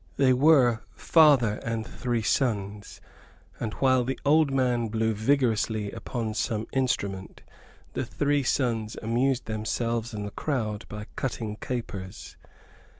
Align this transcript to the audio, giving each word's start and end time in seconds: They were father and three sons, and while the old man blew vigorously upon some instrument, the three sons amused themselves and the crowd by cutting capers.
They 0.17 0.33
were 0.33 0.81
father 0.95 1.59
and 1.63 1.85
three 1.85 2.23
sons, 2.23 3.01
and 3.59 3.73
while 3.75 4.03
the 4.03 4.19
old 4.25 4.49
man 4.49 4.87
blew 4.87 5.13
vigorously 5.13 5.91
upon 5.91 6.33
some 6.33 6.65
instrument, 6.73 7.43
the 7.93 8.03
three 8.03 8.41
sons 8.41 8.97
amused 9.03 9.45
themselves 9.45 10.11
and 10.11 10.25
the 10.25 10.31
crowd 10.31 10.87
by 10.89 11.05
cutting 11.15 11.55
capers. 11.57 12.35